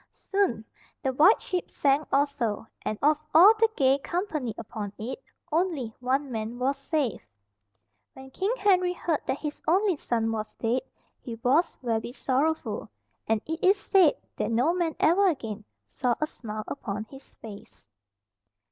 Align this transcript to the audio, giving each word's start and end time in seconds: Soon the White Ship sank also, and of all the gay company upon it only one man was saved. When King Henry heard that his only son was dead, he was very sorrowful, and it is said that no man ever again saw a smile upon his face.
Soon 0.31 0.65
the 1.03 1.13
White 1.13 1.39
Ship 1.43 1.69
sank 1.69 2.07
also, 2.11 2.65
and 2.81 2.97
of 3.03 3.19
all 3.35 3.53
the 3.59 3.69
gay 3.77 3.99
company 3.99 4.51
upon 4.57 4.91
it 4.97 5.23
only 5.51 5.93
one 5.99 6.31
man 6.31 6.57
was 6.57 6.75
saved. 6.75 7.21
When 8.13 8.31
King 8.31 8.51
Henry 8.57 8.93
heard 8.93 9.21
that 9.27 9.37
his 9.37 9.61
only 9.67 9.95
son 9.95 10.31
was 10.31 10.55
dead, 10.55 10.81
he 11.21 11.35
was 11.43 11.77
very 11.83 12.13
sorrowful, 12.13 12.89
and 13.27 13.43
it 13.45 13.63
is 13.63 13.77
said 13.77 14.15
that 14.37 14.49
no 14.49 14.73
man 14.73 14.95
ever 14.99 15.27
again 15.27 15.65
saw 15.87 16.15
a 16.19 16.25
smile 16.25 16.63
upon 16.65 17.03
his 17.03 17.35
face. 17.35 17.85